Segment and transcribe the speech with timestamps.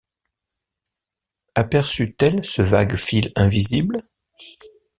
[1.53, 4.01] Aperçut-elle ce vague fil invisible?